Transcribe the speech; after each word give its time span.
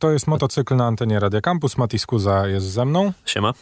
To 0.00 0.10
jest 0.10 0.26
motocykl 0.26 0.76
na 0.76 0.86
antenie 0.86 1.20
Radia 1.20 1.40
Campus. 1.40 1.76
Mati 1.78 1.98
Skuza 1.98 2.46
jest 2.46 2.66
ze 2.66 2.84
mną. 2.84 3.12
Siema. 3.26 3.52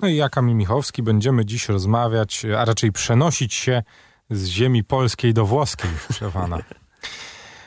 No 0.00 0.08
i 0.08 0.16
ja, 0.16 0.28
Kamil 0.28 0.56
Michowski. 0.56 1.02
Będziemy 1.02 1.44
dziś 1.44 1.68
rozmawiać, 1.68 2.46
a 2.58 2.64
raczej 2.64 2.92
przenosić 2.92 3.54
się 3.54 3.82
z 4.30 4.46
ziemi 4.46 4.84
polskiej 4.84 5.34
do 5.34 5.46
włoskiej, 5.46 5.90
przewana. 6.10 6.58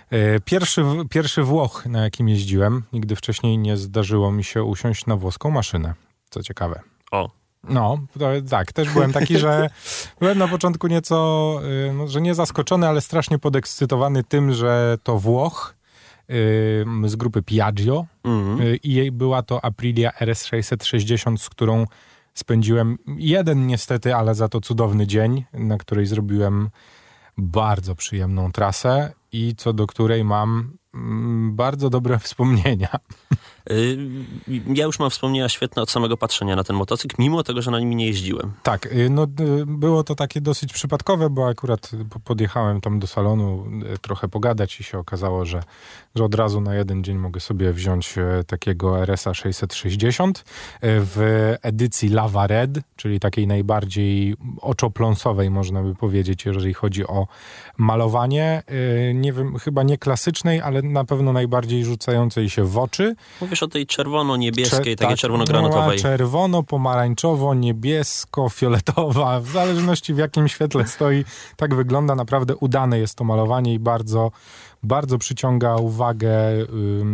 E, 0.10 0.40
pierwszy, 0.40 0.86
pierwszy 1.10 1.44
Włoch, 1.44 1.86
na 1.86 2.04
jakim 2.04 2.29
jeździłem. 2.29 2.84
Nigdy 2.94 3.16
wcześniej 3.16 3.58
nie 3.58 3.78
zdarzyło 3.78 4.32
mi 4.32 4.44
się 4.44 4.64
usiąść 4.64 5.05
na 5.05 5.16
włoską 5.16 5.52
maszynę. 5.52 5.94
Co 6.30 6.44
ciekawe. 6.44 6.82
O. 7.12 7.30
No, 7.64 7.98
to, 8.20 8.30
tak, 8.50 8.71
też 8.71 8.89
byłem 8.89 9.14
taki, 9.14 9.38
że 9.38 9.70
byłem 10.20 10.38
na 10.38 10.48
początku 10.48 10.88
nieco, 10.88 11.59
y, 11.89 11.94
no, 11.94 12.07
że 12.07 12.21
nie 12.21 12.36
zaskoczony, 12.36 12.88
ale 12.88 13.02
strasznie 13.02 13.39
podekscytowany 13.39 14.23
tym, 14.23 14.54
że 14.54 14.98
to 15.04 15.18
Włoch 15.18 15.77
z 17.05 17.16
grupy 17.16 17.41
Piaggio 17.41 18.05
mm 18.23 18.78
i 18.84 19.12
była 19.12 19.41
to 19.43 19.66
Aprilia 19.66 20.11
RS660, 20.11 21.38
z 21.38 21.50
którą 21.50 21.86
spędziłem 22.34 22.97
jeden 23.18 23.68
niestety, 23.68 24.15
ale 24.15 24.36
za 24.36 24.50
to 24.50 24.61
cudowny 24.61 25.07
dzień, 25.07 25.46
na 25.54 25.78
której 25.78 26.06
zrobiłem 26.06 26.70
bardzo 27.37 27.96
przyjemną 27.96 28.51
trasę 28.51 29.14
i 29.32 29.56
co 29.57 29.74
do 29.74 29.87
której 29.87 30.24
mam 30.24 30.78
mm, 30.93 31.56
bardzo 31.56 31.89
dobre 31.89 32.20
wspomnienia. 32.20 32.89
Y, 33.72 33.98
ja 34.73 34.86
już 34.86 35.00
mam 35.00 35.09
wspomnienia 35.09 35.50
świetne 35.50 35.81
od 35.81 35.92
samego 35.92 36.17
patrzenia 36.17 36.56
na 36.56 36.64
ten 36.64 36.76
motocykl, 36.76 37.16
mimo 37.20 37.44
tego, 37.44 37.62
że 37.62 37.72
na 37.72 37.80
nim 37.80 37.94
nie 37.94 38.06
jeździłem. 38.06 38.52
Tak, 38.64 38.86
y, 38.86 39.09
no 39.09 39.28
było 39.66 40.03
to 40.03 40.16
takie 40.16 40.42
dosyć 40.42 40.73
przypadkowe, 40.73 41.30
bo 41.30 41.48
akurat 41.48 41.92
podjechałem 42.23 42.81
tam 42.81 43.00
do 43.00 43.08
salonu 43.08 43.66
y, 43.95 43.98
trochę 43.98 44.28
pogadać 44.28 44.80
i 44.80 44.84
się 44.84 45.00
okazało, 45.00 45.45
że, 45.45 45.64
że 46.16 46.23
od 46.23 46.36
razu 46.36 46.62
na 46.62 46.76
jeden 46.76 47.03
dzień 47.03 47.17
mogę 47.17 47.40
sobie 47.40 47.73
wziąć 47.73 48.16
takiego 48.48 49.00
RS-a 49.00 49.34
660 49.34 50.44
w 50.81 51.56
edycji 51.62 52.09
Lava 52.09 52.48
Red, 52.48 52.80
czyli 52.96 53.20
takiej 53.20 53.48
najbardziej 53.48 54.36
oczopląsowej, 54.62 55.50
można 55.50 55.84
by 55.84 55.96
powiedzieć, 55.96 56.46
jeżeli 56.46 56.74
chodzi 56.74 57.08
o 57.08 57.28
malowanie. 57.78 58.64
Nie 59.14 59.34
wiem, 59.34 59.58
chyba 59.59 59.84
nie 59.84 59.98
klasycznej, 59.98 60.62
ale 60.62 60.81
na 60.81 61.04
pewno 61.04 61.34
najbardziej 61.34 61.86
rzucającej 61.86 62.50
się 62.50 62.64
w 62.64 62.78
oczy. 62.78 63.16
Mówisz 63.42 63.56
Mówisz 63.58 63.63
o 63.63 63.73
tej 63.73 63.86
czerwono-niebieskiej, 63.88 64.80
Cze 64.80 64.95
takiej 64.95 64.95
tak, 64.95 65.17
czerwono-granatowej. 65.17 66.00
Czerwono, 66.00 66.63
pomarańczowo, 66.63 67.53
niebiesko, 67.53 68.50
fioletowa, 68.50 69.39
w 69.39 69.47
zależności 69.47 70.13
w 70.13 70.17
jakim 70.17 70.47
świetle 70.47 70.88
stoi. 70.88 71.25
Tak 71.55 71.75
wygląda, 71.75 72.16
naprawdę 72.16 72.55
udane 72.55 73.00
jest 73.00 73.16
to 73.16 73.23
malowanie 73.23 73.73
i 73.73 73.80
bardzo, 73.80 74.31
bardzo 74.83 75.17
przyciąga 75.17 75.75
uwagę 75.75 76.52
y, 76.52 76.66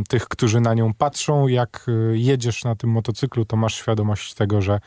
tych, 0.10 0.28
którzy 0.28 0.62
na 0.62 0.74
nią 0.74 0.94
patrzą. 0.94 1.48
Jak 1.48 1.86
y, 1.88 2.18
jedziesz 2.18 2.64
na 2.64 2.76
tym 2.76 2.90
motocyklu, 2.90 3.46
to 3.46 3.58
masz 3.58 3.76
świadomość 3.76 4.34
tego, 4.34 4.62
że 4.62 4.80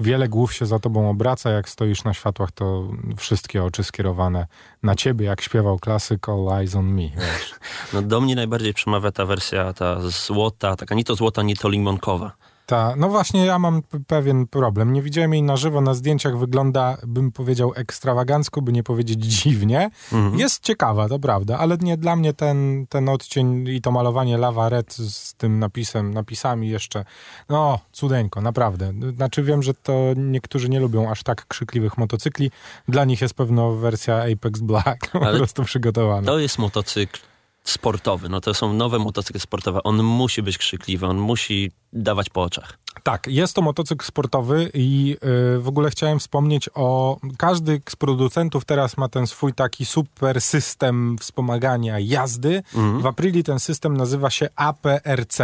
wiele 0.00 0.28
głów 0.28 0.54
się 0.54 0.66
za 0.66 0.78
tobą 0.78 1.10
obraca, 1.10 1.50
jak 1.50 1.68
stoisz 1.68 2.04
na 2.04 2.14
światłach, 2.14 2.52
to 2.52 2.88
wszystkie 3.16 3.64
oczy 3.64 3.84
skierowane 3.84 4.46
na 4.82 4.94
ciebie, 4.94 5.26
jak 5.26 5.40
śpiewał 5.40 5.78
klasyk 5.78 6.28
All 6.28 6.48
Eyes 6.52 6.74
on 6.74 6.86
Me. 6.86 7.08
No 7.92 8.02
do 8.02 8.20
mnie 8.20 8.36
najbardziej 8.36 8.74
przemawia 8.74 9.12
ta 9.12 9.24
wersja, 9.24 9.72
ta 9.72 10.00
złota, 10.00 10.76
taka 10.76 10.94
nie 10.94 11.04
to 11.04 11.14
złota, 11.14 11.42
nie 11.42 11.56
to 11.56 11.68
limonkowa. 11.68 12.32
Ta, 12.68 12.94
no 12.96 13.08
właśnie 13.08 13.46
ja 13.46 13.58
mam 13.58 13.82
pewien 14.06 14.46
problem. 14.46 14.92
Nie 14.92 15.02
widziałem 15.02 15.32
jej 15.32 15.42
na 15.42 15.56
żywo, 15.56 15.80
na 15.80 15.94
zdjęciach 15.94 16.38
wygląda, 16.38 16.96
bym 17.06 17.32
powiedział, 17.32 17.72
ekstrawagancko, 17.76 18.62
by 18.62 18.72
nie 18.72 18.82
powiedzieć 18.82 19.24
dziwnie. 19.24 19.90
Mhm. 20.12 20.38
Jest 20.38 20.62
ciekawa, 20.62 21.08
to 21.08 21.18
prawda, 21.18 21.58
ale 21.58 21.76
nie 21.80 21.96
dla 21.96 22.16
mnie 22.16 22.32
ten, 22.32 22.86
ten 22.88 23.08
odcień 23.08 23.68
i 23.68 23.80
to 23.80 23.90
malowanie 23.90 24.38
Lava 24.38 24.68
Red 24.68 24.92
z 24.94 25.34
tym 25.34 25.58
napisem, 25.58 26.14
napisami 26.14 26.68
jeszcze, 26.68 27.04
no 27.48 27.80
cudeńko, 27.92 28.40
naprawdę. 28.40 28.92
Znaczy 29.16 29.42
wiem, 29.42 29.62
że 29.62 29.74
to 29.74 29.92
niektórzy 30.16 30.68
nie 30.68 30.80
lubią 30.80 31.10
aż 31.10 31.22
tak 31.22 31.46
krzykliwych 31.46 31.98
motocykli. 31.98 32.50
Dla 32.88 33.04
nich 33.04 33.20
jest 33.20 33.34
pewno 33.34 33.72
wersja 33.72 34.24
Apex 34.32 34.60
Black 34.60 35.10
po 35.12 35.18
prostu 35.18 35.64
przygotowana. 35.64 36.26
To 36.26 36.38
jest 36.38 36.58
motocykl 36.58 37.20
sportowy, 37.70 38.28
no 38.28 38.40
to 38.40 38.54
są 38.54 38.72
nowe 38.72 38.98
motocykle 38.98 39.40
sportowe, 39.40 39.82
on 39.82 40.02
musi 40.02 40.42
być 40.42 40.58
krzykliwy, 40.58 41.06
on 41.06 41.18
musi 41.18 41.70
dawać 41.92 42.30
po 42.30 42.42
oczach. 42.42 42.78
Tak, 43.02 43.26
jest 43.26 43.54
to 43.54 43.62
motocykl 43.62 44.04
sportowy 44.04 44.70
i 44.74 45.08
yy, 45.08 45.60
w 45.60 45.68
ogóle 45.68 45.90
chciałem 45.90 46.18
wspomnieć 46.18 46.70
o... 46.74 47.18
Każdy 47.38 47.80
z 47.88 47.96
producentów 47.96 48.64
teraz 48.64 48.96
ma 48.96 49.08
ten 49.08 49.26
swój 49.26 49.54
taki 49.54 49.86
super 49.86 50.40
system 50.40 51.16
wspomagania 51.20 51.98
jazdy. 51.98 52.62
Mhm. 52.74 53.02
W 53.02 53.06
Aprili 53.06 53.44
ten 53.44 53.60
system 53.60 53.96
nazywa 53.96 54.30
się 54.30 54.48
APRC. 54.56 55.38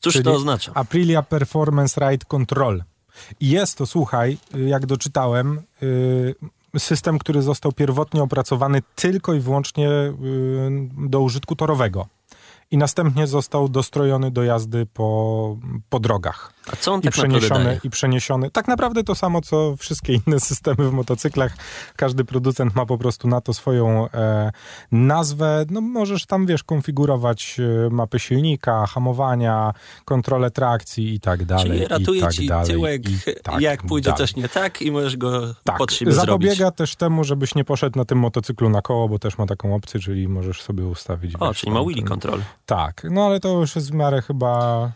Cóż 0.00 0.22
to 0.24 0.32
oznacza? 0.34 0.72
Aprilia 0.74 1.22
Performance 1.22 2.00
Ride 2.00 2.26
Control. 2.28 2.82
I 3.40 3.50
jest 3.50 3.78
to, 3.78 3.86
słuchaj, 3.86 4.38
jak 4.66 4.86
doczytałem, 4.86 5.62
yy, 5.80 6.34
system, 6.78 7.18
który 7.18 7.42
został 7.42 7.72
pierwotnie 7.72 8.22
opracowany 8.22 8.82
tylko 8.94 9.34
i 9.34 9.40
wyłącznie 9.40 9.88
y, 9.90 10.12
do 11.08 11.20
użytku 11.20 11.56
torowego 11.56 12.06
i 12.70 12.76
następnie 12.78 13.26
został 13.26 13.68
dostrojony 13.68 14.30
do 14.30 14.44
jazdy 14.44 14.86
po, 14.86 15.56
po 15.88 16.00
drogach. 16.00 16.52
A 16.72 16.76
co 16.76 16.92
on 16.92 17.00
I 17.00 17.02
tak 17.02 17.12
przeniesiony, 17.12 17.80
I 17.84 17.90
przeniesiony. 17.90 18.50
Tak 18.50 18.68
naprawdę 18.68 19.04
to 19.04 19.14
samo, 19.14 19.40
co 19.40 19.76
wszystkie 19.76 20.12
inne 20.14 20.40
systemy 20.50 20.90
w 20.90 20.92
motocyklach. 20.92 21.56
Każdy 21.96 22.24
producent 22.24 22.74
ma 22.74 22.86
po 22.86 22.98
prostu 22.98 23.28
na 23.28 23.40
to 23.40 23.54
swoją 23.54 24.10
e, 24.10 24.52
nazwę. 24.92 25.64
No 25.70 25.80
możesz 25.80 26.26
tam, 26.26 26.46
wiesz, 26.46 26.64
konfigurować 26.64 27.56
e, 27.60 27.90
mapy 27.90 28.18
silnika, 28.18 28.86
hamowania, 28.86 29.72
kontrolę 30.04 30.50
trakcji 30.50 31.14
i 31.14 31.20
tak 31.20 31.44
dalej. 31.44 31.66
Czyli 31.66 31.86
ratuje 31.86 32.20
tak 32.20 32.32
ci 32.32 32.46
dalej, 32.46 32.66
tyłek, 32.66 33.02
tak 33.42 33.60
jak 33.60 33.82
pójdzie 33.82 34.10
dalej. 34.10 34.18
coś 34.18 34.36
nie 34.36 34.48
tak 34.48 34.82
i 34.82 34.90
możesz 34.90 35.16
go 35.16 35.54
tak. 35.64 35.78
pod 35.78 35.92
siebie 35.92 36.12
Zapobiega 36.12 36.54
zrobić. 36.54 36.76
też 36.76 36.96
temu, 36.96 37.24
żebyś 37.24 37.54
nie 37.54 37.64
poszedł 37.64 37.98
na 37.98 38.04
tym 38.04 38.18
motocyklu 38.18 38.68
na 38.68 38.82
koło, 38.82 39.08
bo 39.08 39.18
też 39.18 39.38
ma 39.38 39.46
taką 39.46 39.74
opcję, 39.74 40.00
czyli 40.00 40.28
możesz 40.28 40.62
sobie 40.62 40.86
ustawić. 40.86 41.34
O, 41.40 41.48
wiesz, 41.48 41.58
czyli 41.60 41.72
ma 41.72 41.82
wheelie 41.82 42.02
control. 42.02 42.40
Tak, 42.66 43.06
no 43.10 43.26
ale 43.26 43.40
to 43.40 43.60
już 43.60 43.76
jest 43.76 43.90
w 43.90 43.94
miarę 43.94 44.22
chyba 44.22 44.92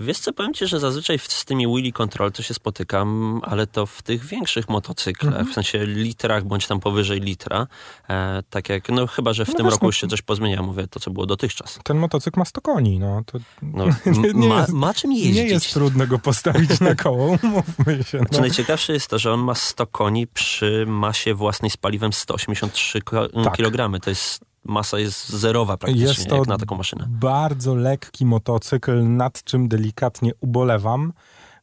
Wiesz 0.00 0.18
co, 0.18 0.32
powiem 0.32 0.54
ci, 0.54 0.66
że 0.66 0.80
zazwyczaj 0.80 1.18
z 1.18 1.44
tymi 1.44 1.66
wheelie 1.66 1.92
control 1.92 2.32
to 2.32 2.42
się 2.42 2.54
spotykam, 2.54 3.40
ale 3.44 3.66
to 3.66 3.86
w 3.86 4.02
tych 4.02 4.24
większych 4.24 4.68
motocyklach, 4.68 5.34
-hmm. 5.34 5.50
w 5.50 5.54
sensie 5.54 5.86
litrach 5.86 6.44
bądź 6.44 6.66
tam 6.66 6.80
powyżej 6.80 7.20
litra, 7.20 7.66
e, 8.10 8.42
tak 8.50 8.68
jak, 8.68 8.88
no 8.88 9.06
chyba, 9.06 9.32
że 9.32 9.44
w 9.44 9.48
no 9.48 9.54
tym 9.54 9.66
roku 9.66 9.86
już 9.86 9.96
się 9.96 10.08
coś 10.08 10.22
pozmienia, 10.22 10.62
mówię 10.62 10.86
to, 10.88 11.00
co 11.00 11.10
było 11.10 11.26
dotychczas. 11.26 11.78
Ten 11.84 11.98
motocykl 11.98 12.38
ma 12.38 12.44
100 12.44 12.60
koni, 12.60 12.98
no. 12.98 13.22
To 13.26 13.38
no 13.62 13.84
nie, 14.06 14.32
nie 14.34 14.48
ma, 14.48 14.60
jest, 14.60 14.72
ma, 14.72 14.94
czym 14.94 15.12
jeździć. 15.12 15.34
Nie 15.34 15.46
jest 15.46 15.72
trudno 15.72 16.06
go 16.06 16.18
postawić 16.18 16.80
na 16.80 16.94
koło, 16.94 17.38
mówmy 17.42 18.04
się. 18.04 18.18
No. 18.18 18.24
Znaczy, 18.24 18.40
najciekawsze 18.40 18.92
jest 18.92 19.08
to, 19.08 19.18
że 19.18 19.32
on 19.32 19.40
ma 19.40 19.54
100 19.54 19.86
koni 19.86 20.26
przy 20.26 20.84
masie 20.88 21.34
własnej 21.34 21.70
z 21.70 21.76
paliwem 21.76 22.12
183 22.12 23.00
tak. 23.44 23.56
kg. 23.56 24.00
To 24.00 24.10
jest 24.10 24.51
masa 24.64 24.98
jest 24.98 25.28
zerowa 25.28 25.76
praktycznie, 25.76 26.06
jest 26.08 26.28
to 26.28 26.36
jak 26.36 26.46
na 26.46 26.58
taką 26.58 26.76
maszynę. 26.76 27.06
bardzo 27.08 27.74
lekki 27.74 28.26
motocykl, 28.26 29.02
nad 29.08 29.44
czym 29.44 29.68
delikatnie 29.68 30.32
ubolewam, 30.40 31.12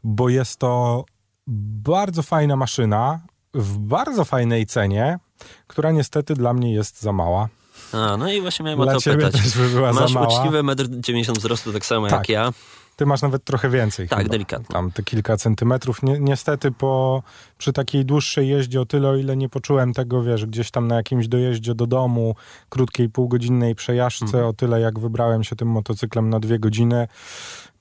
bo 0.03 0.29
jest 0.29 0.57
to 0.57 1.05
bardzo 1.47 2.23
fajna 2.23 2.55
maszyna 2.55 3.19
w 3.53 3.77
bardzo 3.77 4.25
fajnej 4.25 4.65
cenie, 4.65 5.19
która 5.67 5.91
niestety 5.91 6.33
dla 6.33 6.53
mnie 6.53 6.73
jest 6.73 7.01
za 7.01 7.13
mała. 7.13 7.49
A, 7.93 8.17
no 8.17 8.31
i 8.31 8.41
właśnie 8.41 8.65
miałem 8.65 8.79
Dla 8.81 8.95
o 8.95 9.01
to 9.01 9.11
pytać. 9.11 9.31
Też 9.31 9.57
by 9.57 9.69
była 9.69 9.93
Masz 9.93 10.11
za 10.11 10.19
mała. 10.19 10.39
uczciwe 10.39 10.63
1,90 10.63 11.29
m 11.29 11.35
wzrostu, 11.35 11.73
tak 11.73 11.85
samo 11.85 12.07
tak. 12.07 12.19
jak 12.19 12.29
ja. 12.29 12.53
Ty 12.99 13.05
masz 13.05 13.21
nawet 13.21 13.43
trochę 13.43 13.69
więcej. 13.69 14.07
Tak, 14.07 14.19
chyba. 14.19 14.31
delikatnie. 14.31 14.73
Tam 14.73 14.91
te 14.91 15.03
kilka 15.03 15.37
centymetrów. 15.37 16.03
Ni 16.03 16.19
niestety 16.19 16.71
po, 16.71 17.23
przy 17.57 17.73
takiej 17.73 18.05
dłuższej 18.05 18.47
jeździe 18.47 18.81
o 18.81 18.85
tyle, 18.85 19.09
o 19.09 19.15
ile 19.15 19.37
nie 19.37 19.49
poczułem 19.49 19.93
tego, 19.93 20.23
wiesz, 20.23 20.45
gdzieś 20.45 20.71
tam 20.71 20.87
na 20.87 20.95
jakimś 20.95 21.27
dojeździe 21.27 21.75
do 21.75 21.87
domu, 21.87 22.35
krótkiej 22.69 23.09
półgodzinnej 23.09 23.75
przejażdżce, 23.75 24.31
hmm. 24.31 24.49
o 24.49 24.53
tyle 24.53 24.81
jak 24.81 24.99
wybrałem 24.99 25.43
się 25.43 25.55
tym 25.55 25.67
motocyklem 25.67 26.29
na 26.29 26.39
dwie 26.39 26.59
godziny, 26.59 27.07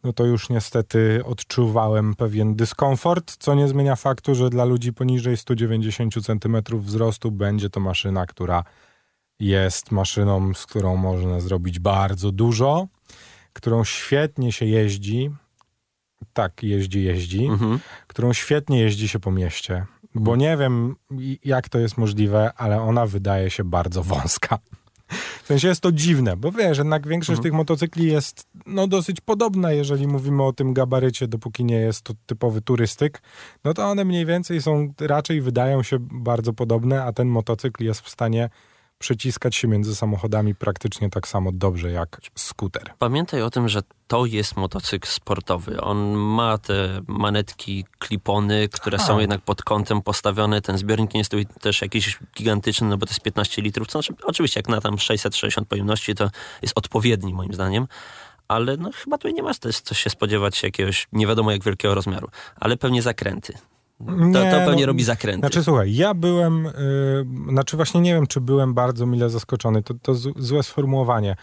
no 0.05 0.13
to 0.13 0.25
już 0.25 0.49
niestety 0.49 1.23
odczuwałem 1.25 2.15
pewien 2.15 2.57
dyskomfort, 2.57 3.37
co 3.39 3.55
nie 3.55 3.69
zmienia 3.69 3.97
faktu, 3.97 4.35
że 4.35 4.51
dla 4.51 4.65
ludzi 4.65 4.93
poniżej 4.93 5.37
190 5.37 6.15
cm 6.15 6.57
wzrostu 6.73 7.31
będzie 7.31 7.71
to 7.71 7.81
maszyna, 7.81 8.27
która 8.27 8.65
jest 9.41 9.91
maszyną, 9.91 10.55
z 10.55 10.67
którą 10.67 10.97
można 10.97 11.41
zrobić 11.41 11.79
bardzo 11.79 12.33
dużo 12.33 12.89
którą 13.59 13.85
świetnie 13.85 14.53
się 14.53 14.67
jeździ, 14.67 15.31
tak, 16.33 16.63
jeździ, 16.63 17.05
jeździ, 17.05 17.45
mhm. 17.45 17.79
którą 18.07 18.33
świetnie 18.33 18.81
jeździ 18.81 19.09
się 19.09 19.19
po 19.19 19.31
mieście. 19.31 19.87
Bo 20.15 20.37
nie 20.37 20.57
wiem, 20.57 20.97
jak 21.45 21.69
to 21.69 21.79
jest 21.79 21.99
możliwe, 21.99 22.53
ale 22.57 22.81
ona 22.81 23.07
wydaje 23.07 23.51
się 23.51 23.65
bardzo 23.65 24.03
wąska. 24.03 24.59
W 25.43 25.47
sensie 25.47 25.69
jest 25.69 25.81
to 25.81 25.93
dziwne, 25.93 26.37
bo 26.37 26.53
wiesz, 26.53 26.79
jednak 26.79 27.09
większość 27.09 27.39
mhm. 27.39 27.43
tych 27.43 27.53
motocykli 27.53 28.13
jest 28.13 28.47
no, 28.67 28.87
dosyć 28.87 29.21
podobna, 29.21 29.73
jeżeli 29.73 30.07
mówimy 30.07 30.43
o 30.43 30.53
tym 30.53 30.75
gabarycie, 30.75 31.29
dopóki 31.29 31.65
nie 31.65 31.77
jest 31.77 32.03
to 32.03 32.15
typowy 32.27 32.63
turystyk, 32.63 33.23
no 33.65 33.75
to 33.75 33.85
one 33.85 34.05
mniej 34.05 34.27
więcej 34.27 34.63
są, 34.63 34.95
raczej 35.01 35.41
wydają 35.41 35.83
się 35.83 35.97
bardzo 36.01 36.53
podobne, 36.53 37.05
a 37.05 37.13
ten 37.13 37.29
motocykl 37.29 37.85
jest 37.85 38.01
w 38.01 38.09
stanie 38.09 38.51
przeciskać 38.99 39.57
się 39.57 39.69
między 39.69 39.97
samochodami 39.97 40.55
praktycznie 40.55 41.11
tak 41.11 41.29
samo 41.29 41.53
dobrze 41.53 41.91
jak 41.91 42.21
skuter. 42.35 42.93
Pamiętaj 42.99 43.43
o 43.43 43.51
tym, 43.51 43.69
że 43.69 43.81
to 44.07 44.27
jest 44.27 44.57
motocykl 44.57 45.09
sportowy. 45.09 45.81
On 45.81 46.15
ma 46.15 46.59
te 46.59 47.01
manetki, 47.07 47.85
klipony, 47.99 48.69
które 48.69 48.99
A. 48.99 49.03
są 49.03 49.19
jednak 49.19 49.41
pod 49.41 49.63
kątem 49.63 50.03
postawione. 50.03 50.61
Ten 50.61 50.79
zbiornik 50.79 51.15
nie 51.15 51.21
jest 51.21 51.35
też 51.61 51.83
jakiś 51.83 52.19
gigantyczny, 52.37 52.89
no 52.89 52.99
bo 52.99 53.07
to 53.07 53.11
jest 53.11 53.23
15 53.23 53.63
litrów. 53.63 53.89
To 53.89 53.93
znaczy, 53.93 54.15
oczywiście 54.23 54.59
jak 54.59 54.69
na 54.69 54.81
tam 54.81 54.99
660 54.99 55.69
pojemności 55.69 56.15
to 56.15 56.31
jest 56.63 56.79
odpowiedni 56.79 57.35
moim 57.35 57.55
zdaniem 57.55 57.87
ale 58.49 58.77
no, 58.77 58.91
chyba 58.93 59.19
tutaj 59.19 59.35
nie 59.35 59.43
ma 59.43 59.55
też 59.55 59.81
co 59.81 59.95
się 59.95 60.11
spodziewać 60.11 60.63
jakiegoś 60.63 61.09
nie 61.13 61.27
wiadomo 61.27 61.51
jak 61.53 61.65
wielkiego 61.65 61.95
rozmiaru, 61.95 62.29
ale 62.57 62.77
pewnie 62.77 63.03
zakręty. 63.03 63.53
Nie, 64.01 64.51
to, 64.51 64.59
to 64.59 64.67
pewnie 64.67 64.83
no, 64.83 64.87
robi 64.87 65.05
zakręty. 65.05 65.41
Znaczy 65.41 65.65
słuchaj, 65.65 65.95
ja 65.95 66.15
byłem, 66.15 66.65
yy, 66.65 67.53
znaczy 67.53 67.77
właśnie 67.77 68.01
nie 68.01 68.15
wiem, 68.15 68.27
czy 68.27 68.41
byłem 68.41 68.75
bardzo 68.75 69.07
mile 69.07 69.31
zaskoczony, 69.31 69.83
to, 69.83 69.95
to 70.03 70.15
z, 70.15 70.39
złe 70.39 70.63
sformułowanie. 70.63 71.37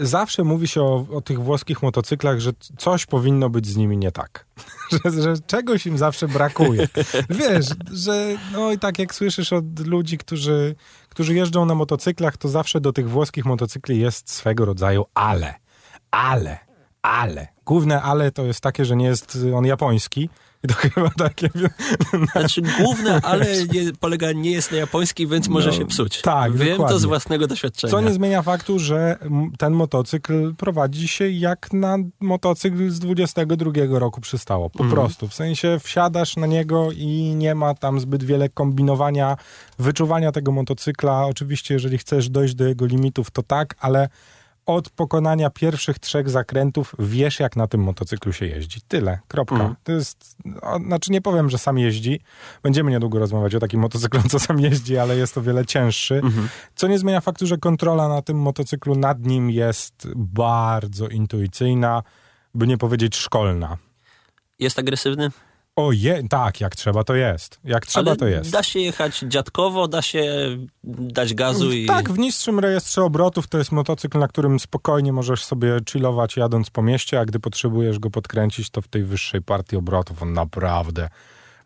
Zawsze 0.00 0.44
mówi 0.44 0.68
się 0.68 0.82
o, 0.82 1.06
o, 1.12 1.20
tych 1.20 1.40
włoskich 1.40 1.82
motocyklach, 1.82 2.40
że 2.40 2.50
coś 2.78 3.06
powinno 3.06 3.50
być 3.50 3.66
z 3.66 3.76
nimi 3.76 3.96
nie 3.96 4.12
tak. 4.12 4.46
że, 5.04 5.22
że 5.22 5.34
czegoś 5.46 5.86
im 5.86 5.98
zawsze 5.98 6.28
brakuje. 6.28 6.88
Wiesz, 7.30 7.66
że 7.92 8.36
no 8.52 8.72
i 8.72 8.78
tak 8.78 8.98
jak 8.98 9.14
słyszysz 9.14 9.52
od 9.52 9.86
ludzi, 9.86 10.18
którzy, 10.18 10.74
którzy 11.08 11.34
jeżdżą 11.34 11.64
na 11.64 11.74
motocyklach, 11.74 12.36
to 12.36 12.48
zawsze 12.48 12.80
do 12.80 12.92
tych 12.92 13.10
włoskich 13.10 13.44
motocykli 13.44 14.00
jest 14.00 14.30
swego 14.30 14.64
rodzaju 14.64 15.04
ale. 15.14 15.54
Ale. 16.10 16.58
Ale. 17.02 17.48
Główne 17.66 18.02
ale 18.02 18.30
to 18.30 18.44
jest 18.44 18.60
takie, 18.60 18.84
że 18.84 18.96
nie 18.96 19.06
jest 19.06 19.38
on 19.54 19.64
japoński, 19.64 20.28
i 20.64 20.68
to 20.68 20.74
chyba 20.74 21.10
takie... 21.10 21.50
Znaczy 22.32 22.62
główne 22.78 23.20
ale 23.22 23.46
nie, 23.72 23.92
polega 24.00 24.32
nie 24.32 24.50
jest 24.50 24.72
na 24.72 24.78
japońskiej, 24.78 25.26
więc 25.26 25.48
może 25.48 25.70
no, 25.70 25.76
się 25.76 25.86
psuć. 25.86 26.22
Tak, 26.22 26.52
Wiem 26.52 26.68
dokładnie. 26.68 26.94
to 26.94 26.98
z 26.98 27.04
własnego 27.04 27.46
doświadczenia. 27.46 27.90
Co 27.90 28.00
nie 28.00 28.12
zmienia 28.12 28.42
faktu, 28.42 28.78
że 28.78 29.18
ten 29.58 29.72
motocykl 29.72 30.54
prowadzi 30.54 31.08
się 31.08 31.30
jak 31.30 31.72
na 31.72 31.96
motocykl 32.20 32.90
z 32.90 32.98
22 32.98 33.72
roku 33.98 34.20
przystało. 34.20 34.70
Po 34.70 34.84
mm. 34.84 34.94
prostu. 34.94 35.28
W 35.28 35.34
sensie 35.34 35.78
wsiadasz 35.82 36.36
na 36.36 36.46
niego 36.46 36.88
i 36.92 37.34
nie 37.36 37.54
ma 37.54 37.74
tam 37.74 38.00
zbyt 38.00 38.24
wiele 38.24 38.48
kombinowania, 38.48 39.36
wyczuwania 39.78 40.32
tego 40.32 40.52
motocykla. 40.52 41.26
Oczywiście, 41.26 41.74
jeżeli 41.74 41.98
chcesz 41.98 42.28
dojść 42.28 42.54
do 42.54 42.64
jego 42.64 42.86
limitów, 42.86 43.30
to 43.30 43.42
tak, 43.42 43.74
ale 43.80 44.08
od 44.66 44.90
pokonania 44.90 45.50
pierwszych 45.50 45.98
trzech 45.98 46.30
zakrętów 46.30 46.94
wiesz, 46.98 47.40
jak 47.40 47.56
na 47.56 47.66
tym 47.66 47.82
motocyklu 47.82 48.32
się 48.32 48.46
jeździ. 48.46 48.80
Tyle, 48.88 49.18
kropka. 49.28 49.56
Mm. 49.56 49.74
To 49.84 49.92
jest, 49.92 50.36
o, 50.62 50.78
znaczy 50.78 51.12
nie 51.12 51.20
powiem, 51.20 51.50
że 51.50 51.58
sam 51.58 51.78
jeździ. 51.78 52.20
Będziemy 52.62 52.90
niedługo 52.90 53.18
rozmawiać 53.18 53.54
o 53.54 53.60
takim 53.60 53.80
motocyklu, 53.80 54.20
co 54.30 54.38
sam 54.38 54.60
jeździ, 54.60 54.98
ale 54.98 55.16
jest 55.16 55.38
o 55.38 55.42
wiele 55.42 55.66
cięższy. 55.66 56.14
Mm 56.14 56.30
-hmm. 56.30 56.48
Co 56.74 56.88
nie 56.88 56.98
zmienia 56.98 57.20
faktu, 57.20 57.46
że 57.46 57.58
kontrola 57.58 58.08
na 58.08 58.22
tym 58.22 58.38
motocyklu 58.38 58.94
nad 58.94 59.26
nim 59.26 59.50
jest 59.50 60.08
bardzo 60.16 61.08
intuicyjna, 61.08 62.02
by 62.54 62.66
nie 62.66 62.78
powiedzieć 62.78 63.16
szkolna. 63.16 63.78
Jest 64.58 64.78
agresywny? 64.78 65.30
O 65.76 65.92
je, 65.92 66.22
tak, 66.28 66.60
jak 66.60 66.76
trzeba 66.76 67.04
to 67.04 67.14
jest. 67.14 67.60
Jak 67.64 67.86
trzeba 67.86 68.10
Ale 68.10 68.16
to 68.16 68.26
jest. 68.26 68.50
Da 68.50 68.62
się 68.62 68.80
jechać 68.80 69.24
dziadkowo, 69.28 69.88
da 69.88 70.02
się 70.02 70.24
dać 70.84 71.34
gazu 71.34 71.72
i... 71.72 71.86
Tak, 71.86 72.12
w 72.12 72.18
niższym 72.18 72.58
rejestrze 72.58 73.02
obrotów 73.02 73.46
to 73.46 73.58
jest 73.58 73.72
motocykl, 73.72 74.18
na 74.18 74.28
którym 74.28 74.60
spokojnie 74.60 75.12
możesz 75.12 75.44
sobie 75.44 75.78
chillować 75.90 76.36
jadąc 76.36 76.70
po 76.70 76.82
mieście, 76.82 77.20
a 77.20 77.24
gdy 77.24 77.40
potrzebujesz 77.40 77.98
go 77.98 78.10
podkręcić, 78.10 78.70
to 78.70 78.82
w 78.82 78.88
tej 78.88 79.04
wyższej 79.04 79.42
partii 79.42 79.76
obrotów 79.76 80.22
on 80.22 80.32
naprawdę 80.32 81.08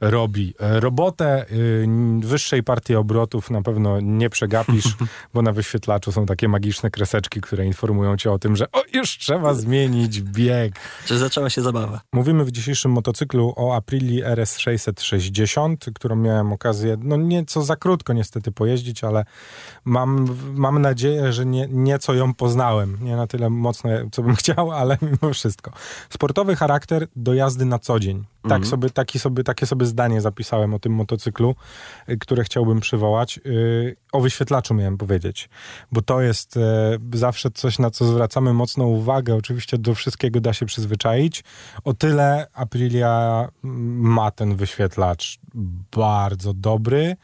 robi 0.00 0.55
robotę 0.59 1.47
y, 1.53 1.87
wyższej 2.21 2.62
partii 2.62 2.95
obrotów 2.95 3.50
na 3.50 3.62
pewno 3.62 4.00
nie 4.00 4.31
przegapisz, 4.31 4.97
bo 5.35 5.43
na 5.43 5.53
wyświetlaczu 5.53 6.12
są 6.12 6.27
takie 6.27 6.49
magiczne 6.49 6.91
kreseczki, 6.91 7.41
które 7.41 7.67
informują 7.67 8.17
cię 8.17 8.33
o 8.33 8.39
tym, 8.39 8.56
że 8.56 8.73
o, 8.73 8.83
już 8.95 9.19
trzeba 9.19 9.55
zmienić 9.55 10.23
bieg. 10.23 10.81
Czy 11.05 11.19
zaczęła 11.19 11.50
się 11.50 11.62
zabawa? 11.62 12.00
Mówimy 12.12 12.45
w 12.45 12.50
dzisiejszym 12.50 12.93
motocyklu 12.93 13.53
o 13.56 13.77
Aprili 13.77 14.23
RS 14.23 14.59
660, 14.59 15.87
którą 15.95 16.17
miałem 16.17 16.53
okazję, 16.53 16.97
no 17.03 17.17
nieco 17.17 17.62
za 17.62 17.77
krótko 17.77 18.12
niestety 18.12 18.53
pojeździć, 18.53 19.05
ale 19.05 19.25
mam, 19.85 20.37
mam 20.55 20.83
nadzieję, 20.83 21.33
że 21.33 21.47
nie, 21.47 21.69
nieco 21.71 22.15
ją 22.15 22.35
poznałem. 22.35 22.99
Nie 23.01 23.17
na 23.17 23.27
tyle 23.27 23.51
mocno, 23.51 23.91
co 24.12 24.23
bym 24.23 24.37
chciał, 24.41 24.73
ale 24.73 24.99
mimo 25.03 25.35
wszystko. 25.35 25.73
Sportowy 26.11 26.56
charakter 26.56 27.06
do 27.17 27.35
jazdy 27.35 27.65
na 27.65 27.79
co 27.79 28.01
dzień. 28.01 28.25
Tak 28.43 28.52
mhm. 28.52 28.64
sobie, 28.64 28.90
taki 28.90 29.19
sobie, 29.19 29.44
takie 29.44 29.67
sobie 29.67 29.87
zdanie 29.87 30.20
zapisałem 30.20 30.75
o 30.75 30.79
tym 30.79 30.93
motocyklu, 30.93 31.55
y, 32.08 32.19
które 32.19 32.44
chciałbym 32.44 32.81
przywołać. 32.81 33.40
Y, 33.46 33.96
o 34.12 34.20
wyświetlaczu 34.20 34.75
miałem 34.75 34.99
powiedzieć, 34.99 35.49
bo 35.93 36.02
to 36.02 36.20
jest 36.20 36.56
e, 36.56 36.99
zawsze 37.14 37.50
coś, 37.50 37.79
na 37.79 37.90
co 37.90 38.05
zwracamy 38.05 38.52
mocną 38.52 38.87
uwagę. 38.87 39.35
Oczywiście 39.35 39.79
do 39.79 39.94
wszystkiego 39.94 40.40
da 40.40 40.52
się 40.52 40.67
przyzwyczaić. 40.67 41.44
O 41.85 41.94
tyle 41.94 42.46
Aprilia 42.55 43.49
ma 43.62 44.31
ten 44.31 44.56
wyświetlacz 44.56 45.38
bardzo 45.96 46.55
dobry 46.55 47.17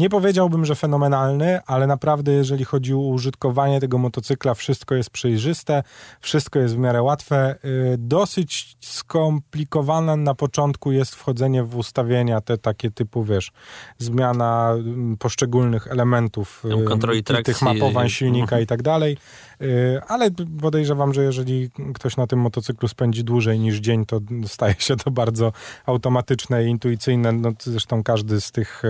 nie 0.00 0.10
powiedziałbym, 0.10 0.64
że 0.64 0.74
fenomenalny, 0.74 1.60
ale 1.66 1.86
naprawdę, 1.86 2.32
jeżeli 2.32 2.64
chodzi 2.64 2.94
o 2.94 2.98
użytkowanie 2.98 3.80
tego 3.80 3.98
motocykla, 3.98 4.54
wszystko 4.54 4.94
jest 4.94 5.10
przejrzyste, 5.10 5.82
wszystko 6.20 6.58
jest 6.58 6.74
w 6.74 6.78
miarę 6.78 7.02
łatwe. 7.02 7.54
Y, 7.64 7.96
dosyć 7.98 8.76
skomplikowane 8.80 10.16
na 10.16 10.34
początku 10.34 10.92
jest 10.92 11.14
wchodzenie 11.14 11.62
w 11.62 11.76
ustawienia, 11.76 12.40
te 12.40 12.58
takie 12.58 12.90
typu, 12.90 13.24
wiesz, 13.24 13.52
zmiana 13.98 14.72
mm, 14.72 15.16
poszczególnych 15.16 15.86
elementów, 15.86 16.64
y, 16.82 16.84
kontroli 16.84 17.24
trakcji. 17.24 17.54
tych 17.54 17.62
mapowań 17.62 18.08
silnika 18.08 18.42
mhm. 18.42 18.62
i 18.62 18.66
tak 18.66 18.82
dalej. 18.82 19.16
Y, 19.62 20.00
ale 20.08 20.30
podejrzewam, 20.60 21.14
że 21.14 21.22
jeżeli 21.22 21.70
ktoś 21.94 22.16
na 22.16 22.26
tym 22.26 22.38
motocyklu 22.38 22.88
spędzi 22.88 23.24
dłużej 23.24 23.58
niż 23.58 23.78
dzień, 23.78 24.06
to 24.06 24.20
staje 24.46 24.74
się 24.78 24.96
to 24.96 25.10
bardzo 25.10 25.52
automatyczne 25.86 26.64
i 26.64 26.68
intuicyjne. 26.68 27.32
No, 27.32 27.52
zresztą 27.62 28.02
każdy 28.02 28.40
z 28.40 28.52
tych, 28.52 28.82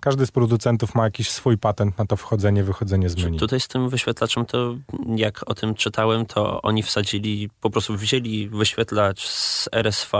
każdy 0.00 0.26
z 0.26 0.30
producentów 0.30 0.53
producentów 0.54 0.94
ma 0.94 1.04
jakiś 1.04 1.30
swój 1.30 1.58
patent 1.58 1.98
na 1.98 2.06
to 2.06 2.16
wchodzenie, 2.16 2.64
wychodzenie 2.64 3.08
z 3.08 3.16
menu. 3.16 3.38
Tutaj 3.38 3.60
z 3.60 3.68
tym 3.68 3.88
wyświetlaczem 3.88 4.46
to, 4.46 4.74
jak 5.16 5.50
o 5.50 5.54
tym 5.54 5.74
czytałem, 5.74 6.26
to 6.26 6.62
oni 6.62 6.82
wsadzili, 6.82 7.50
po 7.60 7.70
prostu 7.70 7.96
wzięli 7.96 8.48
wyświetlacz 8.48 9.26
z 9.28 9.68
RSV 9.72 10.18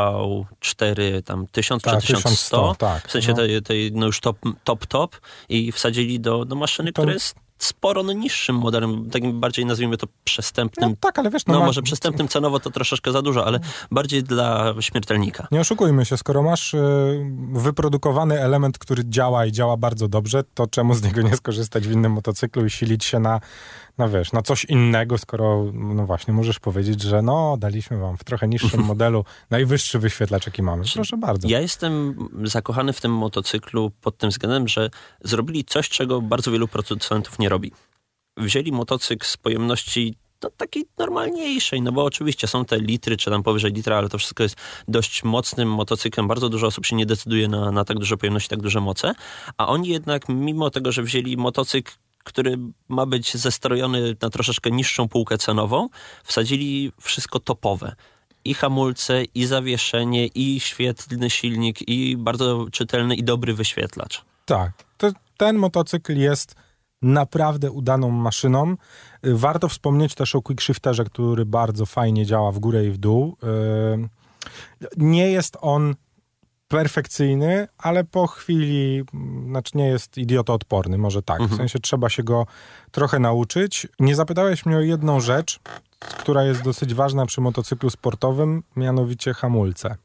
4, 0.60 1.22
tam 1.22 1.46
1000 1.46 1.82
tak, 1.82 2.00
czy 2.00 2.06
1100, 2.06 2.28
1100 2.28 2.74
tak, 2.78 3.08
w 3.08 3.10
sensie 3.10 3.28
no. 3.28 3.36
tej, 3.36 3.62
tej 3.62 3.92
no 3.92 4.06
już 4.06 4.20
top, 4.20 4.38
top, 4.64 4.86
top 4.86 5.16
i 5.48 5.72
wsadzili 5.72 6.20
do, 6.20 6.44
do 6.44 6.56
maszyny, 6.56 6.92
to... 6.92 7.02
która 7.02 7.12
jest 7.12 7.43
sporo 7.58 8.02
no, 8.02 8.12
niższym 8.12 8.56
modelem, 8.56 9.10
takim 9.10 9.40
bardziej 9.40 9.66
nazwijmy 9.66 9.96
to 9.96 10.06
przestępnym. 10.24 10.90
No, 10.90 10.96
tak, 11.00 11.18
ale 11.18 11.30
wiesz, 11.30 11.46
no, 11.46 11.54
no 11.54 11.60
ma... 11.60 11.66
może 11.66 11.82
przestępnym 11.82 12.28
cenowo 12.28 12.60
to 12.60 12.70
troszeczkę 12.70 13.12
za 13.12 13.22
dużo, 13.22 13.46
ale 13.46 13.60
bardziej 13.90 14.22
dla 14.22 14.74
śmiertelnika. 14.80 15.48
Nie 15.50 15.60
oszukujmy 15.60 16.04
się, 16.04 16.16
skoro 16.16 16.42
masz 16.42 16.74
y, 16.74 16.78
wyprodukowany 17.52 18.40
element, 18.40 18.78
który 18.78 19.04
działa 19.04 19.46
i 19.46 19.52
działa 19.52 19.76
bardzo 19.76 20.08
dobrze, 20.08 20.44
to 20.54 20.66
czemu 20.66 20.94
z 20.94 21.02
niego 21.02 21.22
nie 21.22 21.36
skorzystać 21.36 21.88
w 21.88 21.92
innym 21.92 22.12
motocyklu 22.12 22.66
i 22.66 22.70
silić 22.70 23.04
się 23.04 23.18
na 23.20 23.40
no 23.98 24.08
wiesz, 24.08 24.32
na 24.32 24.42
coś 24.42 24.64
innego, 24.64 25.18
skoro, 25.18 25.64
no 25.72 26.06
właśnie, 26.06 26.34
możesz 26.34 26.58
powiedzieć, 26.58 27.02
że 27.02 27.22
no, 27.22 27.56
daliśmy 27.58 27.98
wam 27.98 28.16
w 28.16 28.24
trochę 28.24 28.48
niższym 28.48 28.80
modelu 28.94 29.24
najwyższy 29.50 29.98
wyświetlacz, 29.98 30.46
jaki 30.46 30.62
mamy. 30.62 30.84
Proszę 30.94 31.16
bardzo. 31.16 31.48
Ja 31.48 31.60
jestem 31.60 32.16
zakochany 32.42 32.92
w 32.92 33.00
tym 33.00 33.12
motocyklu 33.12 33.90
pod 34.00 34.18
tym 34.18 34.30
względem, 34.30 34.68
że 34.68 34.90
zrobili 35.24 35.64
coś, 35.64 35.88
czego 35.88 36.20
bardzo 36.20 36.50
wielu 36.50 36.68
producentów 36.68 37.38
nie 37.38 37.48
robi. 37.48 37.72
Wzięli 38.36 38.72
motocykl 38.72 39.26
z 39.26 39.36
pojemności 39.36 40.14
no, 40.42 40.50
takiej 40.56 40.84
normalniejszej, 40.98 41.82
no 41.82 41.92
bo 41.92 42.04
oczywiście 42.04 42.46
są 42.46 42.64
te 42.64 42.78
litry, 42.78 43.16
czy 43.16 43.30
tam 43.30 43.42
powyżej 43.42 43.72
litra, 43.72 43.96
ale 43.96 44.08
to 44.08 44.18
wszystko 44.18 44.42
jest 44.42 44.56
dość 44.88 45.24
mocnym 45.24 45.74
motocyklem. 45.74 46.28
Bardzo 46.28 46.48
dużo 46.48 46.66
osób 46.66 46.86
się 46.86 46.96
nie 46.96 47.06
decyduje 47.06 47.48
na, 47.48 47.70
na 47.70 47.84
tak 47.84 47.98
duże 47.98 48.16
pojemności, 48.16 48.48
tak 48.48 48.62
duże 48.62 48.80
moce, 48.80 49.14
a 49.58 49.68
oni 49.68 49.88
jednak, 49.88 50.28
mimo 50.28 50.70
tego, 50.70 50.92
że 50.92 51.02
wzięli 51.02 51.36
motocykl 51.36 51.92
który 52.24 52.58
ma 52.88 53.06
być 53.06 53.36
zestrojony 53.36 54.16
na 54.22 54.30
troszeczkę 54.30 54.70
niższą 54.70 55.08
półkę 55.08 55.38
cenową, 55.38 55.88
wsadzili 56.24 56.92
wszystko 57.00 57.40
topowe. 57.40 57.94
I 58.44 58.54
hamulce, 58.54 59.24
i 59.24 59.46
zawieszenie, 59.46 60.26
i 60.26 60.60
świetlny 60.60 61.30
silnik, 61.30 61.88
i 61.88 62.16
bardzo 62.16 62.66
czytelny 62.72 63.14
i 63.14 63.24
dobry 63.24 63.54
wyświetlacz. 63.54 64.24
Tak. 64.44 64.72
To, 64.96 65.10
ten 65.36 65.56
motocykl 65.56 66.16
jest 66.16 66.54
naprawdę 67.02 67.70
udaną 67.70 68.10
maszyną. 68.10 68.76
Warto 69.22 69.68
wspomnieć 69.68 70.14
też 70.14 70.34
o 70.34 70.42
quickshifterze, 70.42 71.04
który 71.04 71.46
bardzo 71.46 71.86
fajnie 71.86 72.26
działa 72.26 72.52
w 72.52 72.58
górę 72.58 72.84
i 72.84 72.90
w 72.90 72.98
dół. 72.98 73.36
Yy, 73.42 74.08
nie 74.96 75.30
jest 75.30 75.56
on 75.60 75.94
perfekcyjny, 76.74 77.68
ale 77.78 78.04
po 78.04 78.26
chwili, 78.26 79.04
znaczy 79.46 79.70
nie 79.74 79.86
jest 79.86 80.18
idiotoodporny, 80.18 80.98
może 80.98 81.22
tak. 81.22 81.40
Mhm. 81.40 81.56
W 81.56 81.60
sensie 81.60 81.78
trzeba 81.78 82.08
się 82.08 82.22
go 82.22 82.46
trochę 82.90 83.18
nauczyć. 83.18 83.86
Nie 84.00 84.14
zapytałeś 84.14 84.66
mnie 84.66 84.76
o 84.76 84.80
jedną 84.80 85.20
rzecz, 85.20 85.60
która 85.98 86.44
jest 86.44 86.62
dosyć 86.62 86.94
ważna 86.94 87.26
przy 87.26 87.40
motocyklu 87.40 87.90
sportowym, 87.90 88.62
mianowicie 88.76 89.34
hamulce. 89.34 89.96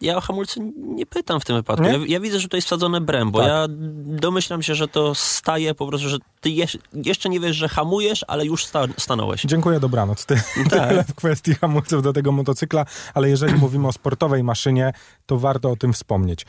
Ja 0.00 0.16
o 0.16 0.20
hamulce 0.20 0.60
nie 0.76 1.06
pytam 1.06 1.40
w 1.40 1.44
tym 1.44 1.56
wypadku. 1.56 1.84
Ja, 1.84 1.98
ja, 2.06 2.20
widzę, 2.20 2.38
że 2.38 2.44
tutaj 2.44 2.58
jest 2.58 2.66
wsadzone 2.66 3.00
brembo. 3.00 3.38
Tak. 3.38 3.48
Ja 3.48 3.66
domyślam 4.04 4.62
się, 4.62 4.74
że 4.74 4.88
to 4.88 5.14
staje 5.14 5.74
po 5.74 5.86
prostu, 5.86 6.08
że 6.08 6.18
ty 6.40 6.50
jeszcze 6.92 7.28
nie 7.28 7.40
wiesz, 7.40 7.56
że 7.56 7.68
hamujesz, 7.68 8.24
ale 8.28 8.46
już 8.46 8.64
sta 8.64 8.84
stanąłeś. 8.98 9.42
Dziękuję, 9.42 9.80
dobranoc. 9.80 10.26
Ty, 10.26 10.42
tak. 10.70 10.88
Tyle 10.88 11.04
w 11.04 11.14
kwestii 11.14 11.54
hamulców 11.54 12.02
do 12.02 12.12
tego 12.12 12.32
motocykla, 12.32 12.86
ale 13.14 13.28
jeżeli 13.28 13.54
mówimy 13.64 13.88
o 13.88 13.92
sportowej 13.92 14.44
maszynie, 14.44 14.92
to 15.26 15.38
warto 15.38 15.70
o 15.70 15.76
tym 15.76 15.92
wspomnieć. 15.92 16.46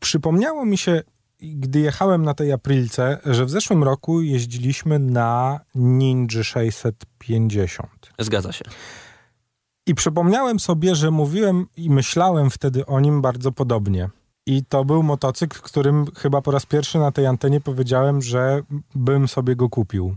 Przypomniało 0.00 0.64
mi 0.64 0.78
się, 0.78 1.02
gdy 1.40 1.80
jechałem 1.80 2.22
na 2.22 2.34
tej 2.34 2.52
Aprilce, 2.52 3.18
że 3.24 3.44
w 3.44 3.50
zeszłym 3.50 3.84
roku 3.84 4.20
jeździliśmy 4.20 4.98
na 4.98 5.60
Ninja 5.74 6.44
650. 6.44 7.90
Zgadza 8.18 8.52
się. 8.52 8.64
I 9.86 9.94
przypomniałem 9.94 10.60
sobie, 10.60 10.94
że 10.94 11.10
mówiłem 11.10 11.66
i 11.76 11.90
myślałem 11.90 12.50
wtedy 12.50 12.86
o 12.86 13.00
nim 13.00 13.22
bardzo 13.22 13.52
podobnie. 13.52 14.08
I 14.46 14.64
to 14.64 14.84
był 14.84 15.02
motocykl, 15.02 15.60
którym 15.62 16.06
chyba 16.16 16.42
po 16.42 16.50
raz 16.50 16.66
pierwszy 16.66 16.98
na 16.98 17.12
tej 17.12 17.26
antenie 17.26 17.60
powiedziałem, 17.60 18.22
że 18.22 18.62
bym 18.94 19.28
sobie 19.28 19.56
go 19.56 19.68
kupił. 19.68 20.16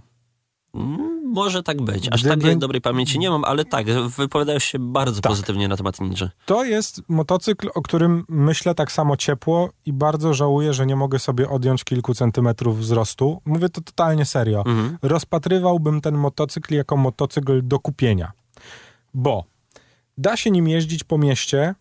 Mm, 0.73 1.31
może 1.33 1.63
tak 1.63 1.81
być. 1.81 2.07
Aż 2.11 2.21
Gdyby... 2.21 2.41
takiej 2.41 2.57
dobrej 2.57 2.81
pamięci 2.81 3.19
nie 3.19 3.29
mam, 3.29 3.43
ale 3.43 3.65
tak, 3.65 3.85
wypowiadałeś 4.17 4.63
się 4.63 4.79
bardzo 4.79 5.21
tak. 5.21 5.31
pozytywnie 5.31 5.67
na 5.67 5.77
temat 5.77 6.01
Ninja. 6.01 6.29
To 6.45 6.63
jest 6.63 7.01
motocykl, 7.09 7.69
o 7.75 7.81
którym 7.81 8.25
myślę 8.29 8.75
tak 8.75 8.91
samo 8.91 9.17
ciepło 9.17 9.69
i 9.85 9.93
bardzo 9.93 10.33
żałuję, 10.33 10.73
że 10.73 10.85
nie 10.85 10.95
mogę 10.95 11.19
sobie 11.19 11.49
odjąć 11.49 11.83
kilku 11.83 12.13
centymetrów 12.13 12.79
wzrostu. 12.79 13.41
Mówię 13.45 13.69
to 13.69 13.81
totalnie 13.81 14.25
serio. 14.25 14.59
Mhm. 14.59 14.97
Rozpatrywałbym 15.01 16.01
ten 16.01 16.17
motocykl 16.17 16.73
jako 16.73 16.97
motocykl 16.97 17.61
do 17.63 17.79
kupienia. 17.79 18.31
Bo 19.13 19.43
Da 20.19 20.37
się 20.37 20.51
nim 20.51 20.67
jeździć 20.67 21.03
po 21.03 21.17
mieście. 21.17 21.75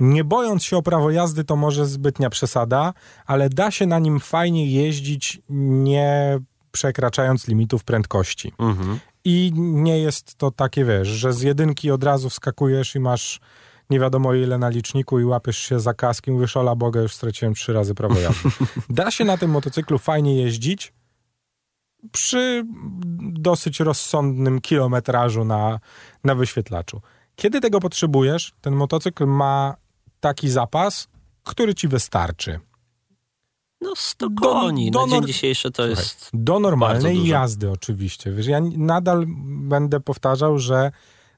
Nie 0.00 0.24
bojąc 0.24 0.64
się 0.64 0.76
o 0.76 0.82
prawo 0.82 1.10
jazdy, 1.10 1.44
to 1.44 1.56
może 1.56 1.86
zbytnia 1.86 2.30
przesada, 2.30 2.94
ale 3.26 3.48
da 3.48 3.70
się 3.70 3.86
na 3.86 3.98
nim 3.98 4.20
fajnie 4.20 4.66
jeździć, 4.66 5.40
nie 5.48 6.38
przekraczając 6.72 7.48
limitów 7.48 7.84
prędkości. 7.84 8.52
Mhm. 8.58 8.98
I 9.24 9.52
nie 9.56 9.98
jest 9.98 10.34
to 10.34 10.50
takie, 10.50 10.84
wiesz, 10.84 11.08
że 11.08 11.32
z 11.32 11.42
jedynki 11.42 11.90
od 11.90 12.04
razu 12.04 12.30
wskakujesz 12.30 12.94
i 12.94 13.00
masz 13.00 13.40
nie 13.90 14.00
wiadomo 14.00 14.34
ile 14.34 14.58
na 14.58 14.68
liczniku 14.68 15.20
i 15.20 15.24
łapiesz 15.24 15.58
się 15.58 15.80
za 15.80 15.94
kaski, 15.94 16.32
mówisz, 16.32 16.56
ola 16.56 16.74
Boga, 16.74 17.00
już 17.00 17.14
straciłem 17.14 17.54
trzy 17.54 17.72
razy 17.72 17.94
prawo 17.94 18.20
jazdy. 18.20 18.48
Da 18.90 19.10
się 19.10 19.24
na 19.24 19.36
tym 19.36 19.50
motocyklu 19.50 19.98
fajnie 19.98 20.42
jeździć 20.42 20.92
przy 22.12 22.64
dosyć 23.20 23.80
rozsądnym 23.80 24.60
kilometrażu 24.60 25.44
na, 25.44 25.80
na 26.24 26.34
wyświetlaczu. 26.34 27.00
Kiedy 27.36 27.60
tego 27.60 27.80
potrzebujesz, 27.80 28.52
ten 28.60 28.74
motocykl 28.74 29.26
ma 29.26 29.74
taki 30.20 30.48
zapas, 30.48 31.08
który 31.44 31.74
ci 31.74 31.88
wystarczy. 31.88 32.60
No 33.80 33.92
100 33.96 34.30
koni, 34.30 34.90
do, 34.90 34.98
do, 34.98 35.06
na 35.06 35.12
dzień 35.12 35.26
dzisiejszy 35.26 35.70
to 35.70 35.86
słuchaj, 35.86 36.04
jest 36.04 36.30
Do 36.34 36.60
normalnej 36.60 37.26
jazdy 37.26 37.70
oczywiście. 37.70 38.32
Wiesz, 38.32 38.46
ja 38.46 38.60
nadal 38.76 39.24
będę 39.46 40.00
powtarzał, 40.00 40.58
że 40.58 40.92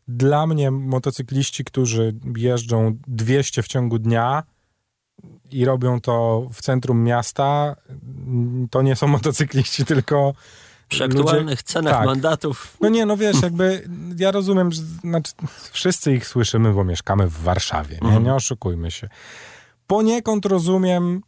dla 0.09 0.47
mnie 0.47 0.71
motocykliści, 0.71 1.65
którzy 1.65 2.15
jeżdżą 2.37 2.99
200 3.07 3.63
w 3.63 3.69
ciągu 3.69 3.99
dnia 3.99 4.43
i 5.51 5.65
robią 5.65 6.01
to 6.01 6.47
w 6.53 6.63
centrum 6.63 7.05
miasta, 7.05 7.77
to 8.71 8.83
nie 8.83 8.97
są 8.97 9.07
motocykliści, 9.07 9.85
tylko 9.85 10.35
przy 10.89 11.05
aktualnych 11.05 11.59
ludzie, 11.59 11.63
cenach 11.65 11.95
tak. 11.95 12.07
mandatów. 12.07 12.77
No 12.81 12.89
nie, 12.89 13.07
no 13.07 13.17
wiesz, 13.17 13.43
jakby 13.43 13.89
ja 14.19 14.31
rozumiem, 14.31 14.73
że 14.73 14.83
znaczy, 14.83 15.33
wszyscy 15.73 16.15
ich 16.15 16.27
słyszymy, 16.27 16.73
bo 16.73 16.85
mieszkamy 16.85 17.27
w 17.27 17.43
Warszawie, 17.43 17.95
nie, 18.03 18.07
mhm. 18.07 18.25
nie 18.25 18.35
oszukujmy 18.35 18.91
się. 18.91 19.09
Poniekąd 19.87 20.47
rozumiem, 20.47 21.23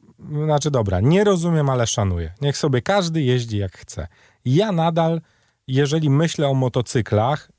znaczy 0.45 0.71
dobra, 0.71 1.01
nie 1.01 1.25
rozumiem, 1.25 1.71
ale 1.71 1.87
szanuję. 1.87 2.33
Niech 2.41 2.57
sobie 2.57 2.83
każdy 2.83 3.23
jeździ 3.23 3.59
jak 3.59 3.77
chce. 3.77 4.09
Ja 4.45 4.73
nadal, 4.73 5.21
jeżeli 5.67 6.11
myślę 6.11 6.49
o 6.49 6.55
motocyklach 6.55 7.51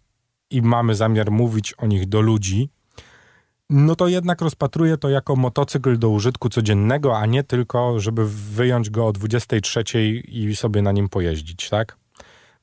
i 0.49 0.61
mamy 0.61 0.95
zamiar 0.95 1.31
mówić 1.31 1.73
o 1.73 1.87
nich 1.87 2.09
do 2.09 2.21
ludzi, 2.21 2.69
no 3.69 3.95
to 3.95 4.07
jednak 4.07 4.41
rozpatruję 4.41 4.97
to 4.97 5.09
jako 5.09 5.35
motocykl 5.35 5.97
do 5.97 6.09
użytku 6.09 6.49
codziennego, 6.49 7.17
a 7.17 7.25
nie 7.25 7.43
tylko, 7.43 7.99
żeby 7.99 8.29
wyjąć 8.29 8.89
go 8.89 9.07
o 9.07 9.11
23 9.11 9.83
i 10.27 10.55
sobie 10.55 10.81
na 10.81 10.91
nim 10.91 11.09
pojeździć, 11.09 11.69
tak? 11.69 11.97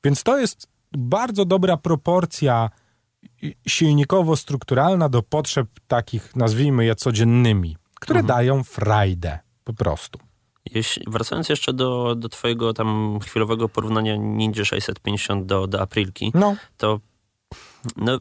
Więc 0.03 0.23
to 0.23 0.37
jest 0.37 0.67
bardzo 0.91 1.45
dobra 1.45 1.77
proporcja 1.77 2.69
silnikowo-strukturalna 3.67 5.09
do 5.09 5.23
potrzeb 5.23 5.67
takich, 5.87 6.35
nazwijmy 6.35 6.85
je 6.85 6.95
codziennymi, 6.95 7.77
które 7.99 8.19
mhm. 8.19 8.37
dają 8.37 8.63
frajdę 8.63 9.39
po 9.63 9.73
prostu. 9.73 10.19
Jeśli, 10.71 11.03
wracając 11.07 11.49
jeszcze 11.49 11.73
do, 11.73 12.15
do 12.15 12.29
twojego 12.29 12.73
tam 12.73 13.19
chwilowego 13.23 13.69
porównania 13.69 14.15
Ninja 14.15 14.65
650 14.65 15.45
do, 15.45 15.67
do 15.67 15.81
Aprilki, 15.81 16.31
no. 16.33 16.55
to 16.77 16.99
no, 17.97 18.17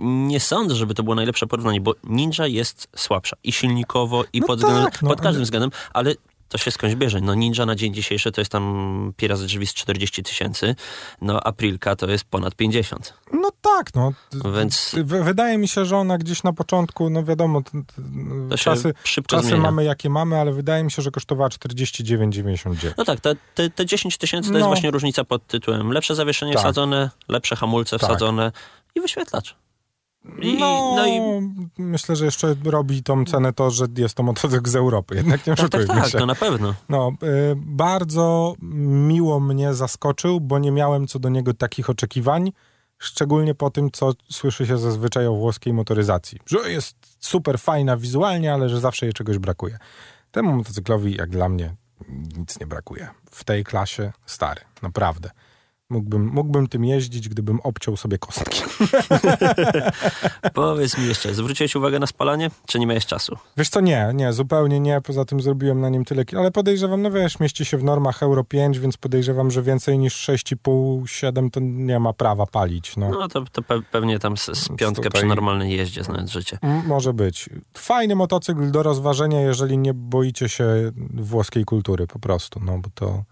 nie 0.00 0.40
sądzę, 0.40 0.74
żeby 0.74 0.94
to 0.94 1.02
było 1.02 1.14
najlepsze 1.14 1.46
porównanie, 1.46 1.80
bo 1.80 1.94
Ninja 2.04 2.46
jest 2.46 2.88
słabsza 2.96 3.36
i 3.44 3.52
silnikowo, 3.52 4.24
i 4.32 4.40
no 4.40 4.46
pod, 4.46 4.60
tak, 4.60 5.02
no, 5.02 5.08
pod 5.08 5.20
każdym 5.20 5.40
ale... 5.40 5.44
względem, 5.44 5.70
ale 5.92 6.14
to 6.54 6.58
się 6.58 6.70
skądś 6.70 6.94
bierze. 6.94 7.20
No 7.20 7.34
Ninja 7.34 7.66
na 7.66 7.74
dzień 7.74 7.94
dzisiejszy 7.94 8.32
to 8.32 8.40
jest 8.40 8.52
tam 8.52 9.12
Pira 9.16 9.36
z 9.36 9.44
drzwi 9.44 9.66
z 9.66 9.74
40 9.74 10.22
tysięcy, 10.22 10.76
no 11.20 11.40
Aprilka 11.40 11.96
to 11.96 12.10
jest 12.10 12.24
ponad 12.24 12.54
50. 12.54 13.14
No 13.32 13.50
tak, 13.62 13.94
no. 13.94 14.12
Więc... 14.56 14.96
wydaje 15.04 15.58
mi 15.58 15.68
się, 15.68 15.84
że 15.84 15.96
ona 15.96 16.18
gdzieś 16.18 16.42
na 16.42 16.52
początku, 16.52 17.10
no 17.10 17.24
wiadomo, 17.24 17.62
to 18.50 18.56
czasy, 18.58 18.94
czasy 19.26 19.56
mamy 19.56 19.84
jakie 19.84 20.10
mamy, 20.10 20.40
ale 20.40 20.52
wydaje 20.52 20.84
mi 20.84 20.90
się, 20.90 21.02
że 21.02 21.10
kosztowała 21.10 21.48
49,99. 21.48 22.92
No 22.98 23.04
tak, 23.04 23.20
te, 23.20 23.34
te, 23.54 23.70
te 23.70 23.86
10 23.86 24.18
tysięcy 24.18 24.48
to 24.48 24.52
no. 24.52 24.58
jest 24.58 24.68
właśnie 24.68 24.90
różnica 24.90 25.24
pod 25.24 25.46
tytułem 25.46 25.92
lepsze 25.92 26.14
zawieszenie 26.14 26.52
tak. 26.52 26.62
wsadzone, 26.62 27.10
lepsze 27.28 27.56
hamulce 27.56 27.98
tak. 27.98 28.10
wsadzone 28.10 28.52
i 28.94 29.00
wyświetlacz. 29.00 29.63
I, 30.42 30.58
no, 30.58 30.94
no 30.96 31.06
i 31.06 31.20
myślę, 31.78 32.16
że 32.16 32.24
jeszcze 32.24 32.56
robi 32.64 33.02
tą 33.02 33.24
cenę 33.24 33.52
to, 33.52 33.70
że 33.70 33.86
jest 33.96 34.14
to 34.14 34.22
motocykl 34.22 34.70
z 34.70 34.76
Europy. 34.76 35.14
Jednak 35.14 35.46
nie 35.46 35.52
oszukujmy 35.52 35.86
tak, 35.86 35.96
tak, 35.96 36.06
się. 36.06 36.12
Tak, 36.12 36.20
to 36.20 36.26
na 36.26 36.34
pewno. 36.34 36.74
No, 36.88 37.12
y, 37.22 37.54
bardzo 37.56 38.54
miło 39.08 39.40
mnie 39.40 39.74
zaskoczył, 39.74 40.40
bo 40.40 40.58
nie 40.58 40.70
miałem 40.70 41.06
co 41.06 41.18
do 41.18 41.28
niego 41.28 41.54
takich 41.54 41.90
oczekiwań, 41.90 42.52
szczególnie 42.98 43.54
po 43.54 43.70
tym, 43.70 43.90
co 43.90 44.12
słyszy 44.30 44.66
się 44.66 44.78
zazwyczaj 44.78 45.26
o 45.26 45.34
włoskiej 45.34 45.72
motoryzacji. 45.72 46.38
Że 46.46 46.72
jest 46.72 46.96
super 47.20 47.58
fajna 47.58 47.96
wizualnie, 47.96 48.54
ale 48.54 48.68
że 48.68 48.80
zawsze 48.80 49.06
jej 49.06 49.12
czegoś 49.12 49.38
brakuje. 49.38 49.78
Temu 50.30 50.56
motocyklowi, 50.56 51.16
jak 51.16 51.30
dla 51.30 51.48
mnie, 51.48 51.74
nic 52.38 52.60
nie 52.60 52.66
brakuje. 52.66 53.08
W 53.30 53.44
tej 53.44 53.64
klasie 53.64 54.12
stary, 54.26 54.60
naprawdę. 54.82 55.30
Mógłbym, 55.94 56.26
mógłbym 56.26 56.66
tym 56.66 56.84
jeździć, 56.84 57.28
gdybym 57.28 57.60
obciął 57.60 57.96
sobie 57.96 58.18
kostki. 58.18 58.62
Powiedz 60.54 60.98
mi 60.98 61.06
jeszcze, 61.06 61.34
zwróciłeś 61.34 61.76
uwagę 61.76 61.98
na 61.98 62.06
spalanie, 62.06 62.50
czy 62.66 62.78
nie 62.78 62.86
miałeś 62.86 63.06
czasu? 63.06 63.36
Wiesz 63.56 63.68
co, 63.68 63.80
nie, 63.80 64.10
nie, 64.14 64.32
zupełnie 64.32 64.80
nie. 64.80 65.00
Poza 65.00 65.24
tym 65.24 65.40
zrobiłem 65.40 65.80
na 65.80 65.88
nim 65.88 66.04
tyle, 66.04 66.24
ale 66.38 66.50
podejrzewam, 66.50 67.02
no 67.02 67.10
wiesz, 67.10 67.40
mieści 67.40 67.64
się 67.64 67.78
w 67.78 67.84
normach 67.84 68.22
Euro 68.22 68.44
5, 68.44 68.78
więc 68.78 68.96
podejrzewam, 68.96 69.50
że 69.50 69.62
więcej 69.62 69.98
niż 69.98 70.28
6,5, 70.28 71.06
7 71.06 71.50
to 71.50 71.60
nie 71.62 72.00
ma 72.00 72.12
prawa 72.12 72.46
palić. 72.46 72.96
No, 72.96 73.10
no 73.10 73.28
to, 73.28 73.44
to 73.52 73.62
pewnie 73.90 74.18
tam 74.18 74.36
z, 74.36 74.44
z 74.44 74.68
piątkę 74.68 75.02
tutaj... 75.02 75.10
przy 75.10 75.26
normalnej 75.26 75.76
jeździe 75.76 76.04
znając 76.04 76.30
życie. 76.30 76.58
może 76.86 77.12
być. 77.12 77.50
Fajny 77.76 78.14
motocykl 78.14 78.70
do 78.70 78.82
rozważenia, 78.82 79.40
jeżeli 79.40 79.78
nie 79.78 79.94
boicie 79.94 80.48
się 80.48 80.64
włoskiej 81.14 81.64
kultury 81.64 82.06
po 82.06 82.18
prostu, 82.18 82.60
no 82.64 82.78
bo 82.78 82.90
to 82.94 83.24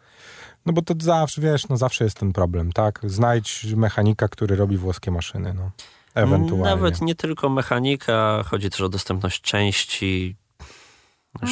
no 0.67 0.73
bo 0.73 0.83
to 0.83 0.95
zawsze, 1.01 1.41
wiesz, 1.41 1.69
no 1.69 1.77
zawsze 1.77 2.05
jest 2.05 2.17
ten 2.17 2.33
problem, 2.33 2.73
tak? 2.73 3.01
Znajdź 3.03 3.65
mechanika, 3.77 4.29
który 4.29 4.57
robi 4.57 4.77
włoskie 4.77 5.11
maszyny, 5.11 5.55
no. 5.55 5.71
Ewentualnie. 6.15 6.65
Nawet 6.65 7.01
nie 7.03 7.15
tylko 7.15 7.49
mechanika, 7.49 8.43
chodzi 8.47 8.71
też 8.71 8.81
o 8.81 8.89
dostępność 8.89 9.41
części. 9.41 10.37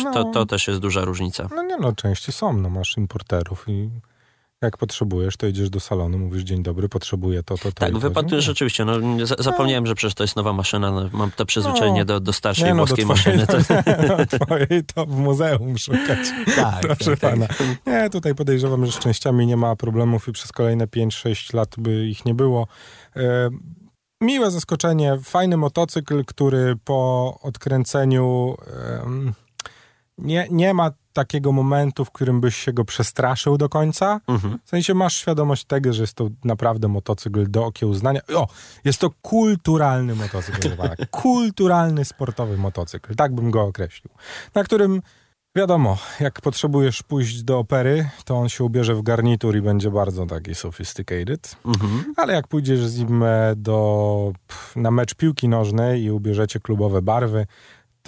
No, 0.05 0.13
to, 0.13 0.25
to 0.25 0.47
też 0.47 0.69
jest 0.69 0.81
duża 0.81 1.05
różnica. 1.05 1.49
No 1.55 1.63
nie 1.63 1.77
no, 1.77 1.93
części 1.93 2.33
są, 2.33 2.53
no 2.53 2.71
masz 2.71 2.97
importerów 2.97 3.65
i 3.69 3.91
jak 4.63 4.77
potrzebujesz, 4.77 5.37
to 5.37 5.47
idziesz 5.47 5.71
do 5.71 5.81
salonu, 5.81 6.19
mówisz 6.19 6.43
dzień 6.43 6.63
dobry, 6.63 6.89
potrzebuję 6.89 7.43
to, 7.43 7.59
to, 7.59 7.63
to. 7.63 7.73
Tak, 7.73 7.99
wypatrujesz. 7.99 8.51
No, 8.87 9.27
zapomniałem, 9.39 9.85
no. 9.85 9.89
że 9.89 9.95
przecież 9.95 10.15
to 10.15 10.25
jest 10.25 10.37
nowa 10.37 10.53
maszyna. 10.53 10.91
No, 10.91 11.09
mam 11.13 11.31
to 11.31 11.47
przyzwyczajenie 11.47 11.99
no. 11.99 12.05
do, 12.05 12.21
do 12.21 12.33
starszej 12.33 12.65
nie, 12.65 12.75
no, 12.75 12.77
włoskiej 12.77 13.07
do 13.07 13.15
twojej, 13.15 13.39
maszyny. 13.39 14.27
To... 14.27 14.39
twojej 14.45 14.85
to 14.95 15.07
w 15.07 15.17
muzeum 15.17 15.79
szukać. 15.79 16.19
Tak, 16.57 16.81
Proszę 16.81 17.17
tak, 17.17 17.21
pana. 17.21 17.47
Tak. 17.47 17.67
Nie, 17.87 18.11
tutaj 18.11 18.35
podejrzewam, 18.35 18.87
że 18.87 18.93
z 18.93 18.99
częściami 18.99 19.47
nie 19.47 19.57
ma 19.57 19.77
problemów 19.77 20.29
i 20.29 20.33
przez 20.33 20.53
kolejne 20.53 20.87
5-6 20.87 21.55
lat 21.55 21.75
by 21.79 22.07
ich 22.07 22.25
nie 22.25 22.35
było. 22.35 22.67
E, 23.17 23.51
miłe 24.21 24.51
zaskoczenie, 24.51 25.19
fajny 25.25 25.57
motocykl, 25.57 26.25
który 26.25 26.77
po 26.85 27.39
odkręceniu... 27.43 28.57
nie, 30.23 30.49
nie 30.51 30.75
ma 30.75 30.91
takiego 31.13 31.53
momentu, 31.53 32.05
w 32.05 32.11
którym 32.11 32.41
byś 32.41 32.57
się 32.57 32.73
go 32.73 32.85
przestraszył 32.85 33.59
do 33.59 33.69
końca. 33.69 34.21
Mhm. 34.27 34.59
W 34.65 34.69
sensie 34.69 34.95
masz 34.95 35.17
świadomość 35.17 35.65
tego, 35.65 35.93
że 35.93 36.03
jest 36.03 36.15
to 36.15 36.29
naprawdę 36.45 36.89
motocykl 36.89 37.51
do 37.51 37.65
okiełznania. 37.65 38.21
O, 38.35 38.47
jest 38.85 38.99
to 38.99 39.11
kulturalny 39.23 40.15
motocykl. 40.15 40.69
kulturalny, 41.11 42.05
sportowy 42.05 42.57
motocykl. 42.57 43.15
Tak 43.15 43.35
bym 43.35 43.51
go 43.51 43.63
określił. 43.63 44.15
Na 44.55 44.65
którym 44.65 45.03
Wiadomo, 45.57 45.99
jak 46.21 46.41
potrzebujesz 46.41 47.03
pójść 47.03 47.43
do 47.43 47.59
opery, 47.59 48.09
to 48.25 48.37
on 48.37 48.49
się 48.49 48.65
ubierze 48.65 48.95
w 48.95 49.03
garnitur 49.03 49.57
i 49.57 49.63
będzie 49.63 49.91
bardzo 49.91 50.27
taki 50.27 50.55
sophisticated. 50.55 51.57
Mhm. 51.65 52.15
Ale 52.17 52.35
jak 52.35 52.49
pójdziesz 52.49 52.87
z 52.87 52.99
nim 52.99 53.23
e, 53.23 53.55
do, 53.57 54.33
na 54.77 54.91
mecz 54.91 55.15
piłki 55.15 55.49
nożnej 55.49 56.03
i 56.03 56.11
ubierzecie 56.11 56.61
klubowe 56.61 57.03
barwy, 57.03 57.47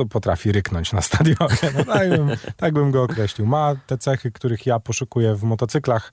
to 0.02 0.08
potrafi 0.08 0.52
ryknąć 0.52 0.92
na 0.92 1.00
stadionie. 1.00 1.56
No, 1.78 1.84
tak, 1.94 2.08
bym, 2.10 2.30
tak 2.56 2.74
bym 2.74 2.90
go 2.90 3.02
określił. 3.02 3.46
Ma 3.46 3.74
te 3.86 3.98
cechy, 3.98 4.30
których 4.30 4.66
ja 4.66 4.80
poszukuję 4.80 5.34
w 5.34 5.42
motocyklach. 5.42 6.12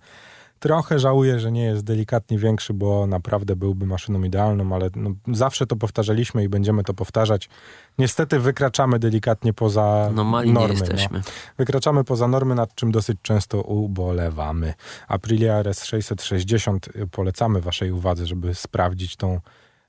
Trochę 0.60 1.00
żałuję, 1.00 1.40
że 1.40 1.52
nie 1.52 1.64
jest 1.64 1.84
delikatnie 1.84 2.38
większy, 2.38 2.74
bo 2.74 3.08
naprawdę 3.08 3.56
byłby 3.56 3.86
maszyną 3.86 4.24
idealną, 4.24 4.76
ale 4.76 4.90
no, 4.96 5.10
zawsze 5.28 5.66
to 5.68 5.76
powtarzaliśmy 5.76 6.44
i 6.44 6.50
będziemy 6.50 6.84
to 6.84 6.94
powtarzać. 6.94 7.50
Niestety 7.98 8.40
wykraczamy 8.40 9.00
delikatnie 9.00 9.54
poza 9.54 10.10
No 10.14 10.24
mali 10.24 10.52
normy. 10.54 10.74
nie 10.74 10.80
no. 10.80 10.86
jesteśmy. 10.86 11.22
Wykraczamy 11.58 12.04
poza 12.04 12.28
normy, 12.28 12.56
nad 12.56 12.76
czym 12.76 12.92
dosyć 12.92 13.18
często 13.22 13.62
ubolewamy. 13.62 14.74
Aprilia 15.08 15.54
RS 15.60 15.86
660 15.86 16.88
y, 16.88 17.08
polecamy 17.08 17.62
waszej 17.62 17.92
uwadze, 17.92 18.26
żeby 18.26 18.56
sprawdzić 18.56 19.16
tą 19.16 19.40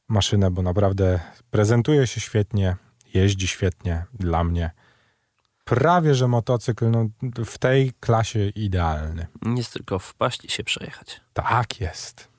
maszynę, 0.08 0.50
bo 0.50 0.62
naprawdę 0.62 1.20
prezentuje 1.50 2.06
się 2.06 2.20
świetnie, 2.20 2.76
jeździ 3.14 3.48
świetnie 3.48 4.04
dla 4.14 4.44
mnie. 4.44 4.70
Prawie, 5.64 6.14
że 6.14 6.28
motocykl 6.28 6.90
no, 6.90 7.08
w 7.44 7.58
tej 7.58 7.92
klasie 8.00 8.48
idealny. 8.48 9.26
Jest 9.56 9.72
tylko 9.72 9.98
wpaść 9.98 10.44
i 10.44 10.48
się 10.48 10.64
przejechać. 10.64 11.20
Tak 11.32 11.80
jest. 11.80 12.29